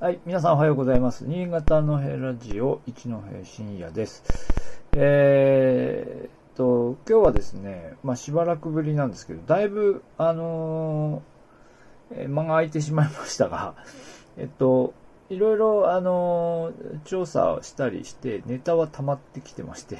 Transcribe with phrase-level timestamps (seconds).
[0.00, 1.26] はい、皆さんおはようございます。
[1.26, 4.22] 新潟のヘラジオ一戸深夜です。
[4.96, 13.74] えー、と、今日はですね、まあしばらくぶりなんですけど、だいぶ、あのー、間が空いてしまいましたが、
[14.36, 14.94] えっと、
[15.30, 19.98] いろいろ、あのー、調査をしたりして、ネタは溜まってきてまして、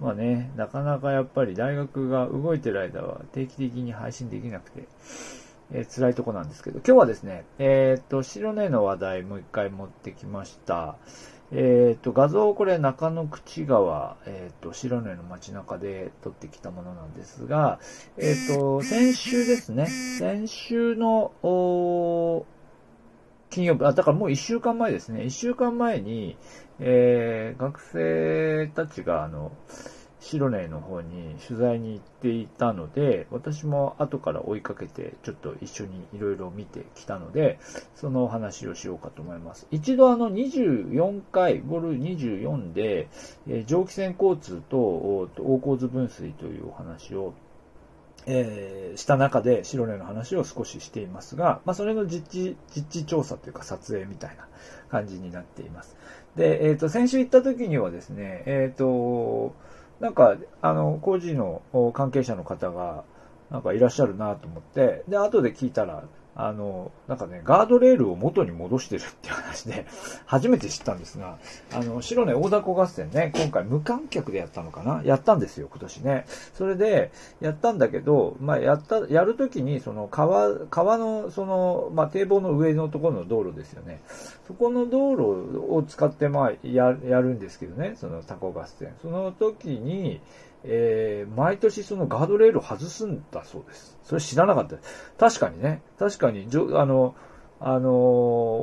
[0.00, 4.88] まあね、なかなかやっぱり大学が動いてる間は定期的に配信できなくて、
[5.72, 10.96] えー、辛いとこなんですけど、今日はですね、えっ、と、白根の話題もう一回持ってきました。
[11.52, 17.78] えっ、と、画像これ中野口川、えっ、と、白根の街中で撮ってきたものなんですが、
[18.16, 21.32] えっ、と、先週ですね、先週の、
[23.50, 26.36] 金曜日、あ、だからもう一週間前ですね、一週間前に、
[26.80, 29.52] えー、学生たちが、あの、
[30.30, 37.60] 白根の方に取材に行っていたので、私も後から追いかけて、ちょっと一緒にいろいろ見てきたので、
[37.94, 39.68] そのお話をしようかと思います。
[39.70, 43.08] 一度あの24回、ボル24で、
[43.48, 47.34] えー、蒸気船交通と大洪津分水というお話を
[48.28, 54.48] えー、した中で白根の話を少ししていますが、まあ、それの実地、実地調査というか撮影みたいな
[54.90, 55.96] 感じになっています。
[56.34, 59.54] で、えっ、ー、と、先週行った時にはですね、えっ、ー、と、
[60.00, 61.62] なんか、あの、工事の
[61.94, 63.04] 関係者の方が、
[63.50, 66.04] なんかいらっしゃるなと思って、で、後で聞いたら、
[66.38, 69.86] あの、なんかね、ガードレールを元に戻してるっていう話で、
[70.26, 71.38] 初めて知ったんですが、
[71.72, 75.02] あの、白根大凧合戦ね、今回無観客でやったのかな？
[75.02, 76.26] やったんですよ、今年ね。
[76.52, 84.02] それで、やったんだけど、まあ、やった、やるときに、その川、川の、その、まあ、堤防の上のところの道路ですよね。
[84.46, 88.94] そこの道路を使って、まあ、や、やるんですけどね、そのタコ合戦。
[89.00, 90.20] その時に、
[90.68, 93.98] えー、毎年そのガードレールを外すんだそうです。
[94.02, 94.76] それ知らなかった。
[95.18, 97.14] 確かにね、確かに、あの、
[97.58, 97.90] あの、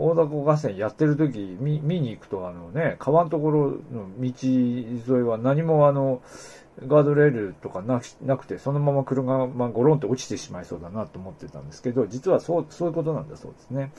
[0.05, 6.21] 大凧合戦やってる時見、見に行くと、あのね、川のところの道沿いは何もあの、
[6.87, 13.91] ガードレールとかななくて、そのまま車が、ゴロンって落ちてしまいそうだなと思ってたんですけど、実はそう、そういうことなんだそうですね。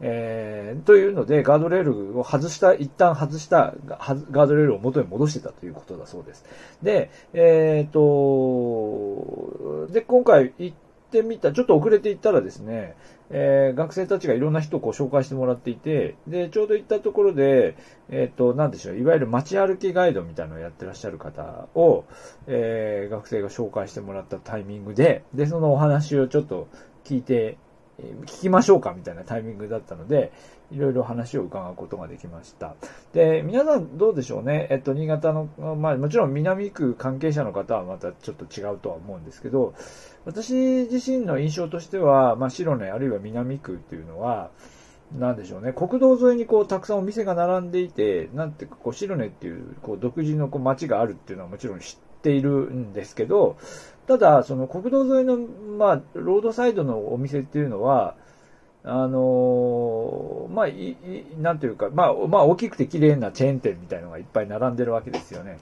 [0.00, 6.44] えー、というので、ガードレールを外した、一旦外したガードレールを元に戻してたということだそうです。
[6.82, 10.76] で、えっ、ー、と、で、今回行っ
[11.10, 12.96] てみた、ちょっと遅れて行ったらですね、
[13.30, 17.76] えー、学生たちがいろんな人をこう紹介してもらっていて、で、ちょうど行ったところで、
[18.08, 22.04] えっ、ー、と、なんでしょう、いわゆる街歩きガイドみたいなのをやってらっしゃる方を、
[22.46, 26.68] えー、学生が紹介してもらったタイミングで、で、そのお話をちょっと
[27.04, 27.58] 聞いて、
[28.26, 30.30] 聞きましょうかみたいなタイミングだったので、
[30.72, 32.74] いろいろ話を伺うことができました。
[33.12, 34.66] で、皆さんどうでしょうね？
[34.70, 39.74] えっと、新潟の、まあもちろん南区関係者の方はまたちょっと違うとは思うんですけど、
[40.24, 40.54] 私
[40.90, 44.50] 自身の印象としては、まあ白根あるいは南区っていうのは、
[45.16, 45.72] なんでしょうね？
[45.72, 53.56] 国道沿いにこう、たくさんお店が並んでいて、なんていうか、こう、白根っていう、こう、独自のこう、街があるっていうのはもちろん知っているんですけど、
[54.08, 58.16] ただ、その国道沿いの、まあ、ロードサイドのお店っていうのは、
[58.88, 60.96] あのー、まあ、い、い、
[61.38, 65.58] なんというか、まあ、まあ、大きくて綺麗なチェーン店みたいのがいっぱい並んでるわけですよね。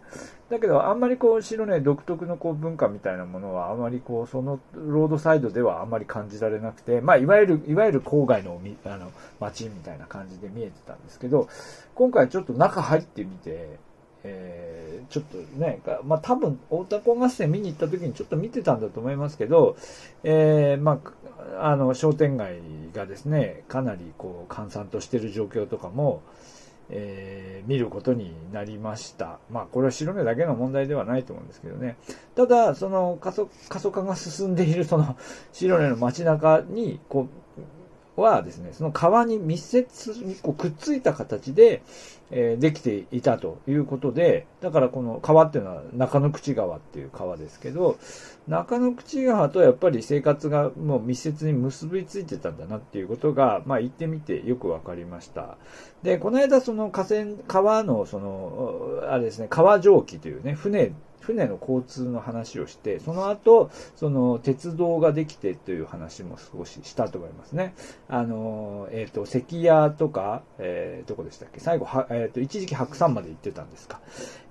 [0.51, 9.11] だけど、あんまりこう、白根独特のこう、文化みたいなものは、あまりこう、そのロードサイドではあんまり感じられなくて、まあ、いわゆる、いわゆる郊外のあの、
[9.41, 11.49] 街みたいな感じで見えてたんですけど、
[11.95, 13.79] 今回ちょっと中入ってみて、
[14.25, 19.77] えー、ちょっとね、まあ多分、大田高合戦見に行った時にちょっと見てたんだと思いますけど、
[20.25, 21.01] えー、ま
[21.59, 22.59] あ、あの、商店街
[22.95, 26.23] がですね、かなりこう、閑散としてる状況とかも、
[26.91, 29.39] えー、見ることになりました。
[29.51, 31.97] まあ、これは白目だけの問題ではないと思うんですけどね。
[32.35, 33.47] ただ、その過疎、
[33.91, 35.17] 化が進んでいるその
[35.53, 37.61] 白根の街中に、こう、
[38.17, 41.83] はですね、その川に密接にこうくっついた形で、
[42.31, 47.99] えー、できていたということで、だからこの川っていうのは中野口川っていう川ですけど、
[48.47, 55.57] 中野口川とやっぱり生活がもう密接に結びついてたんだなっていうことが、まあ行ってみてよくわかりました。
[56.03, 60.93] で、この間その河川、川のその、あれですね、川蒸気というね、船
[61.25, 67.75] 船の交通の話をして、その後、その鉄道ができてという話も少ししたと思いますね。
[68.09, 71.61] あの、えっ、ー、と、関屋とか、えー、どこでしたっけ？
[71.61, 74.01] 最後は、えっ、ー、と、一時期白山まで行ってたんですか。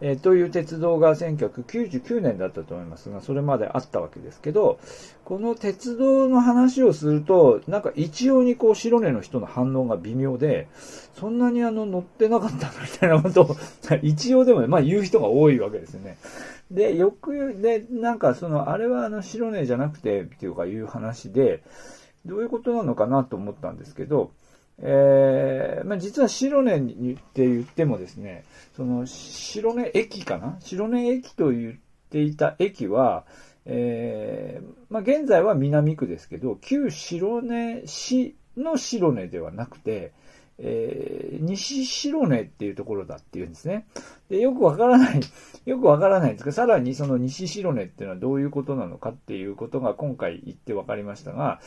[0.01, 4.79] えー、という鉄道が1999年だったと思いますが、それまであったわけですけど、
[5.25, 10.67] この鉄道の話をすると、なんか一様にこう白根の人の反応が微妙で、
[11.13, 13.55] そんなにあの乗ってなかったみたいなことを
[14.03, 16.17] 一様でもね、まあ言う人が多いわけですよね。
[16.71, 21.63] で、よく、で、なんかその、あれはあの白根じゃなくて、っていうかいう話で、
[22.25, 24.31] どういうことなのかなと思ったんですけど、
[24.79, 28.43] えーまあ、実は白根にって言ってもですね、
[28.75, 30.57] その白根駅かな？
[30.59, 33.23] 白根駅と言っていた駅は、
[33.65, 40.13] えー、まあ、現在は南区ですけど、旧白根市の白根ではなくて、
[40.59, 43.87] えー、西白根っていうところだっていうんですね。
[44.29, 45.19] で、よくわからない、
[45.65, 51.59] よくわからないんですが、さらにその西白根っていうのはどういうことなのかっていうことが今回言ってわかりましたが、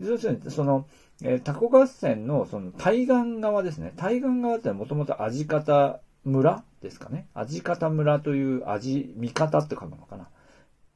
[0.00, 0.88] 要するに、その、
[1.22, 3.92] えー、タコ合戦のその対岸側ですね。
[3.96, 7.28] 対岸側ってのはもともと味方村ですかね。
[7.34, 10.26] 味方村という味、味方って書くのかな。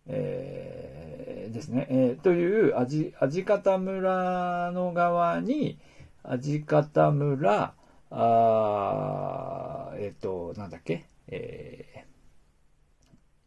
[0.08, 0.75] えー、
[1.56, 1.86] ですね。
[1.90, 5.78] えー、という味、味方村の側に、
[6.22, 7.74] 味方村、
[8.10, 11.06] あえっ、ー、と、なんだっけ？
[11.28, 12.04] え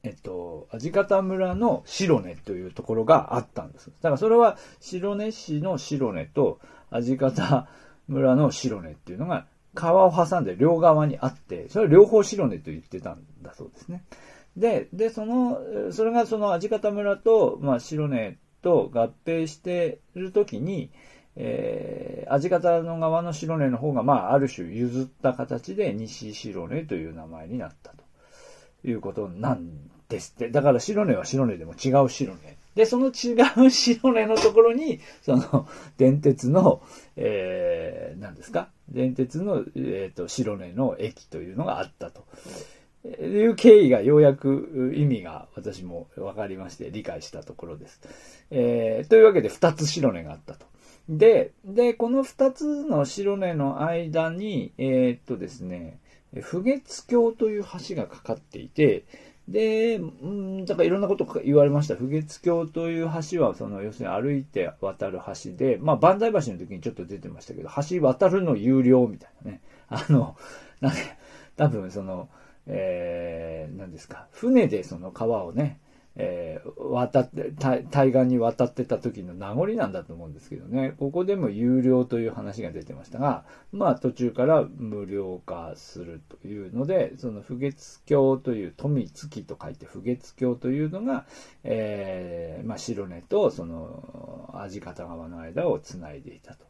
[0.04, 3.88] ー、えっと、味方村の白根というところがあったんです。
[4.02, 6.60] だからそれは白根市の白根と
[6.90, 7.68] 味方
[8.08, 9.46] 村の白根っていうのが
[9.76, 14.04] 川を挟んで両側にあって、それは両方白根と言ってたんだそうですね。
[14.60, 15.60] で、で、その、
[15.92, 20.92] それがその味方村と、まあ、白根と合併しているときに、
[21.38, 28.04] えー、味方の側の白根の方が、まあ、ある種譲った形で西白根という名前になったと
[28.84, 29.70] いうことなん
[30.10, 30.50] ですって。
[30.50, 32.58] だから白根は白根でも違う白根。
[32.76, 33.36] で、その違
[33.66, 35.68] う白根のところに、その、
[35.98, 36.82] 電鉄の、
[37.16, 38.70] えー、何ですか？
[38.90, 42.26] 電鉄の、えっ、ー、と、白根の駅というのがあったと。
[43.22, 48.02] いう経緯がようやく意味が私も分かりまして理解したところです。
[48.52, 50.66] えー、というわけで二つ白根があったと。
[51.10, 56.00] で、で、この二つの白根の間に、えー、っとですね、
[56.42, 59.06] 不月橋という橋がかかっていて、
[59.48, 61.96] で、うん、だからいろんなこと言われました。
[61.96, 69.62] 不月橋という橋は、その、要するに歩いて渡る橋で、まあ、万歳橋の時にちょっと出てましたけど、橋渡るの有料みたいなね。
[69.88, 70.38] あの、
[70.82, 71.00] なんで、
[71.58, 72.30] 多分その、
[72.68, 75.80] えー、何ですか、船でその川をね、
[76.22, 77.54] えー、渡って、
[77.90, 91.26] 対岸に渡ってた時の名残なんだと思うんですけどね、ここでも有料という話が出てましたが、まあ途中から無料化するというので、その不月橋という富月と書いて不月橋というのが、
[91.64, 96.66] えー、まあ白根とその味方川の間をつないでいたと。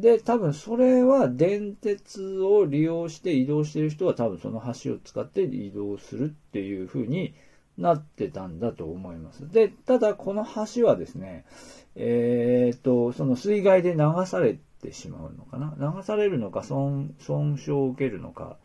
[0.00, 7.34] で、多分それは電鉄を利用して移動してる人は多分その橋を使って移動するっていうふうに
[7.76, 9.48] なってたんだと思います。
[9.50, 11.44] で、ただこの橋はですね、
[11.96, 15.74] えっ、と、その水害で流されてしまうのかな？
[15.96, 18.56] 流されるのか損、損傷を受けるのか、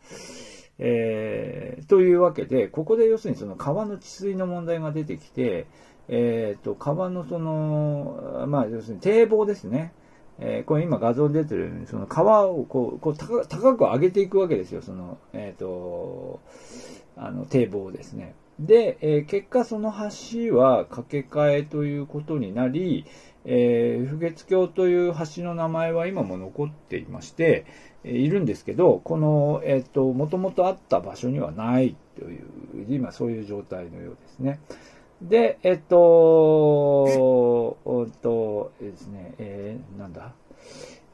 [0.78, 5.66] えー、というわけで、ここで要するにその川の治水の問題が出てきて、
[6.08, 9.92] えっ、と、川のその、まあ、要するに堤防ですね。
[10.40, 16.40] えー、これ今画像出てるように、その川をこう、こう高高く上げていくわけですよ、その、えっ、ー、と、
[17.16, 18.34] あの、堤防ですね。
[18.58, 23.04] で、えー、結果その橋は架け替えということになり、
[23.44, 27.66] えー、不月橋という橋の名前は今も残っていまして、
[28.04, 32.44] え、いるんですけど、この、えっ、と、もともとあった場所にはないという、
[32.88, 34.60] 今そういう状態のようですね。
[35.22, 40.34] で、えっと、おっと、ですね、えー、なんだ、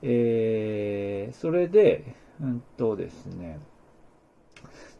[0.02, 3.58] えー、それで、うんとですね、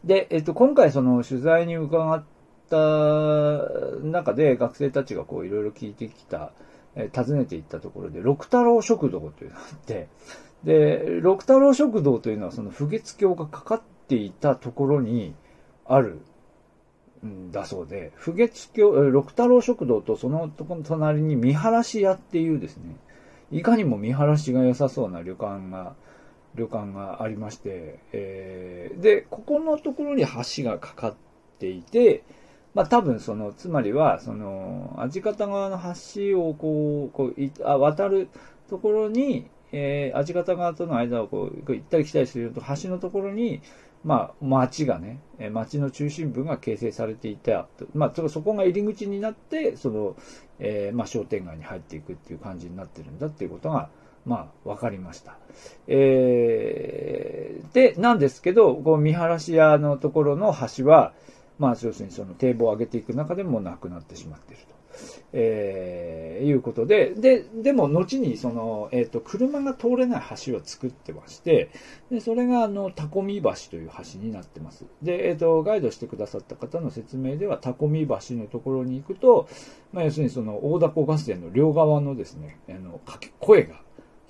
[0.04, 2.25] で、えっと、今回その取材に伺っ
[2.68, 2.76] た
[4.02, 6.52] 中で学生たちがこういろいろ聞いてきた、
[6.94, 10.08] えー、訪ねていったところで、六太郎食堂というのがあって、
[10.64, 15.34] で、六太郎食堂というのはその不月橋がかかっていたところに
[15.86, 16.20] ある
[17.50, 22.96] だそうで、不月橋、六太郎食堂とそのとこの隣に見晴らし屋っていうですね、
[23.50, 25.94] いかにも見晴らしが良さそうな旅館が
[26.54, 31.14] 旅館がありまして、えー、で、ここのところに橋がかかっ
[31.58, 32.24] ていて、
[32.74, 38.28] まあ多分その、つまりは、その、味方側の橋をこう、こういあ渡る
[38.68, 43.60] ところに、えー、味方側との間をこう、行ったり来たりすると、橋のところに、
[44.02, 47.66] まあ、町がね、町の中心部が形成されていた。
[47.95, 50.16] まあ、そこが入り口になって、その、
[50.59, 53.90] えー、まあ、商店街に入っていくっていう感じになってるんだっていうことが、
[54.25, 55.37] まあ、わかりました。
[55.87, 61.12] えー、で、なんですけど、こう、見晴らし屋のところの橋は、
[61.59, 64.79] まあ、要するにその堤防を上げていく中でもなくなってしまっていると。
[65.32, 71.70] えー、いうことで、で、でも、後に、その、えっ、ー、と、車が通れない橋を作ってまして、
[72.11, 74.85] で、それが、あの、タコミ橋という橋になってます。
[75.02, 79.49] で、えっ、ー、と、ガイドしてくださった方の説明では、タコミ橋のところに行くと、
[79.92, 83.76] まあ、要するにその、大凧合戦の両側のですね、あの、かけ声が、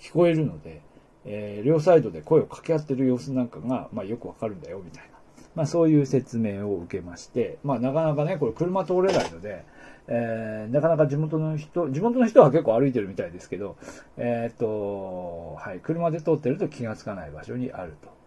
[0.00, 0.80] 聞こえるので、
[1.24, 5.19] えー、両サイドで声を掛け合ってる様子なんかが、まあ、よくわかるんだよ、みたいな。
[5.54, 9.64] まあ、そういう説明を受けまして、まあ、なかなかね、これ車通れないので、
[10.08, 13.76] えー、なかなか地元の人、地元の人は結構歩いてるみたいですけど、
[14.16, 18.20] えっ、と、はい、車で通ってると気がつかない場所にあると。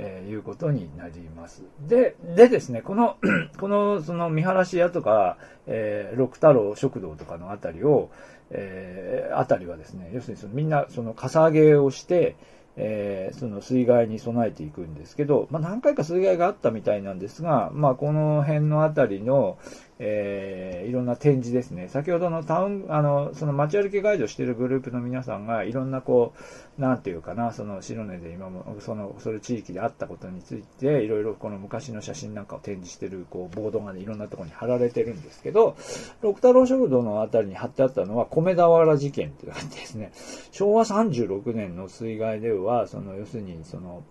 [0.00, 1.64] えー、いうことになります。
[1.80, 3.16] で、でですね、この、
[3.58, 8.10] この、その見晴らし屋とか、えー、六太郎食堂とかのあたりを、
[8.50, 12.36] えー、あたりはですね、要するにそのみんなそのかさ上げをして、
[12.80, 19.58] えー、その水害に備えていくんですけど、まあ、何回か水害があったみたいなんですが、まあ、この辺の辺りの、
[20.00, 21.88] えー、いろんな展示ですね。
[21.88, 26.34] 先ほどのタウン、あの、その街歩きガイドしてるグループの皆さんが、いろんなこ
[26.78, 35.76] う、なんていうかな、その白根で今も、その、それ地域であったことについて、いろいろこの昔の写真なんかを展示してる、こう、ボードがね、いろんなところに貼られてるんですけど、
[36.22, 40.12] 六太郎食堂のあたりに貼ってあったのは、米俵事件っていう感じですね。
[40.52, 44.04] 昭和36年の水害では、その、要するに、その、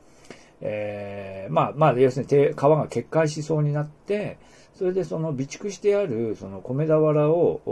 [0.60, 4.38] えー、まあ、まあ、要するに川が決壊しそうになって、
[4.78, 7.64] それでその備蓄してあるその米俵を、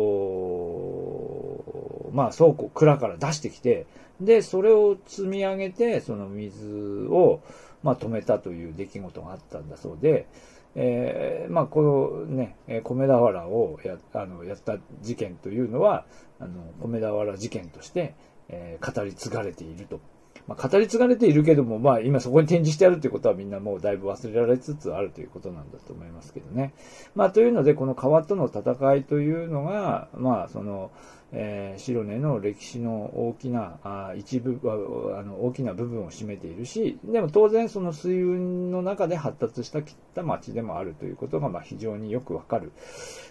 [2.13, 3.85] まあ倉庫、蔵から出してきて、
[4.19, 6.65] で、それを積み上げて、その水
[7.09, 7.41] を、
[7.83, 10.25] まあ止めたという出来事があったんだそうで、
[10.73, 16.05] えー、まあこのね、米俵をやあのやった事件というのは、
[16.39, 18.15] あの、米俵事件として、
[18.49, 19.99] えー、語り継がれていると。
[20.47, 26.73] まあ、語り継がれているけども、まあ、今そこに展示してあるということはみんなもうだいぶ忘れられつつあるということなんだと思いますけどね。
[27.15, 30.91] まあ、というので、この川との戦いというのが、まあ、その、
[31.31, 34.59] えー、白根の歴史の大きな、あ一部、
[35.17, 42.71] あの、大きな部分を占めているし、でも当然その水運の中で発達したきった町でもあるということが、まあ、非常によくわかる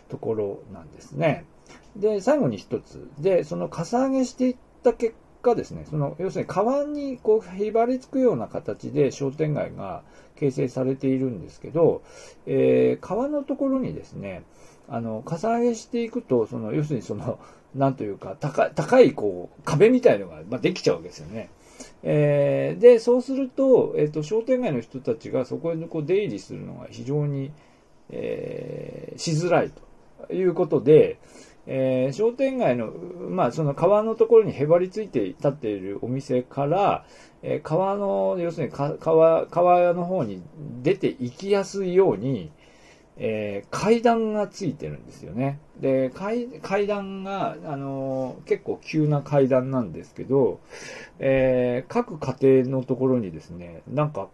[0.09, 1.45] ところなんですね。
[1.97, 3.09] で、最後に一つ。
[3.21, 10.03] で、そのかさ上げしていった結果ですね、その、要するに川にこう、へばりつくような形で商店街が
[10.37, 12.03] 形成されているんですけど、
[12.47, 14.43] えー、川のところにですね、
[14.89, 17.39] あの、かさ上げしていくと、その、要するにその、
[17.75, 21.51] なんというか、高い、高い、こう、壁みたいのが、まあ、できちゃうわけですよね。
[22.03, 27.51] えー、で、そうすると、えっ、ー、と、商店街の人たちがそこにこう出入りするのが非常に、
[28.11, 29.71] えー、しづらい
[30.29, 31.19] ということで、
[31.67, 32.93] えー、商店街の、
[33.29, 37.05] まあ、その川のところにへばりついて立っているお店から、
[37.43, 40.43] えー、川の、要するに川、川の方に
[40.83, 42.51] 出て行きやすいように、
[43.17, 45.61] えー、階段がついてるんですよね。
[45.81, 50.61] で、階階段が、あのー、結構急な階段なんですけど、
[51.21, 54.29] えー、各家庭のところにですね、なんか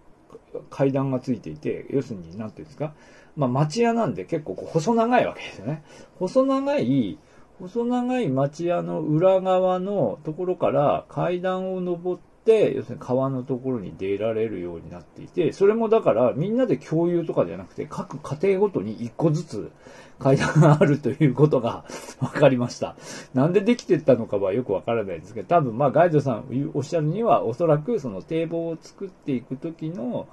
[0.70, 2.94] 階段がついていて、要するに、なんていうんですか、
[3.40, 5.82] まあ、町屋なんで結構細長いわけですよね。
[6.18, 7.18] 細長い、
[7.58, 19.72] 細長い町屋の裏側のところから階段を登って、要するに川のところに出られるようになっていて、それもだからみんなで共有とかじゃなくて、各家庭ごとに一個ずつ
[20.18, 21.86] 階段があるということが
[22.22, 22.96] わかりました。
[23.34, 30.28] なんでできてったのかはよくわからないですけど、多分まあガイドさんおっしゃるには、おそらくその堤防を作っていくときの、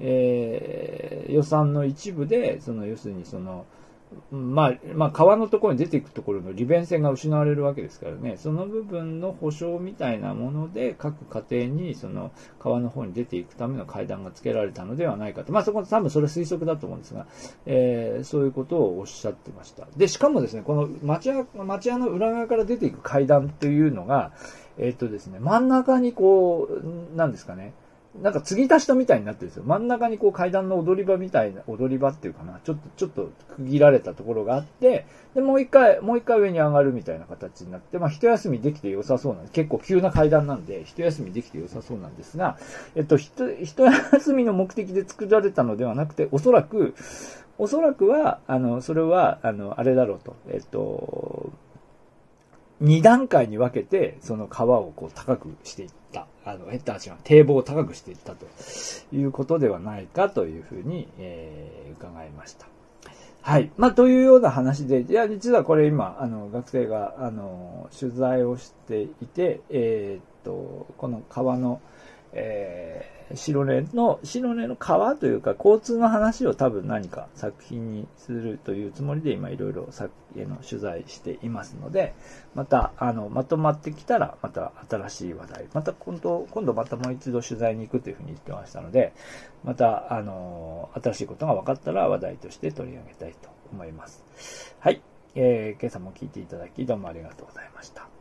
[0.00, 3.66] えー、予算の一部で、その要するにその、
[4.30, 15.52] まあ、まあ、川のところに出ていくところの利便性が失われるわけですからね、その部分の保証みたいなもので、各家庭にその川の方に出ていくための階段がつけられたのではないかと。
[15.52, 17.26] まあ、そこ多分それ推測だと思うんですが、
[17.66, 19.86] えー、そういうことをおっしゃってました。
[19.96, 24.32] で、しかもですね、この町屋、町屋の裏側から出ていく階段というのが、
[24.78, 27.74] えー、っとですね、真ん中にこう、なんですかね、
[28.22, 29.64] なんか継ぎ足したみたいになってるんですよ。
[29.66, 39.52] 真ん中にこう階段の踊り場みたいな、踊り場っていうかな、ちょっと、ちょっと区切られたところがあって、で、もう一回、もう一回上に上がるみたいな形になって、まあ一休みできて良さそうなんです。
[39.52, 42.58] 結構急な階段なんで、一休みできて良さそうなんですが、
[42.94, 43.32] えっと、一
[43.84, 46.94] 休みの目的で作られたのではなくて、おそらく、
[47.58, 51.50] おそらくは、あの、それは、あの、あれだろうと、えっと、
[52.80, 56.26] 二段階に分けて、その川をこう高くしていった。
[56.46, 58.46] あの、ヘッダー違う、堤防を高くしていったと
[59.12, 62.66] いうことではないかというふうに、えー、伺いました。
[63.42, 63.70] はい。
[63.76, 71.80] まあ、というような話で、いや、実はこれ今、あの、学生が、あの、取材をしていて、えー、っと、この川の、
[72.32, 82.14] えー、白根の、白根の川というか、交通の話を多分何か作品にするというつもりで今いろいろ作への取材していますので、
[82.54, 89.12] また、あの、まとまってきたら、また新しい話題、また今度、今度またもう一度取材に行くというふうに言ってましたので、
[89.64, 94.74] また、あの、新しいことが分かったら話題として取り上げたいと思います。
[94.78, 95.00] はい。
[95.34, 98.15] えー、今朝も聞いていただき、どうもありがとうございました。